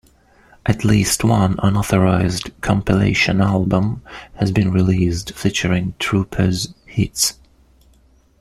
At 0.65 0.83
least 0.83 1.23
one 1.23 1.57
unauthorised 1.61 2.49
compilation 2.61 3.39
album 3.39 4.01
has 4.37 4.51
been 4.51 4.71
released 4.71 5.35
featuring 5.35 5.93
Trooper's 5.99 6.73
hits. 6.87 7.35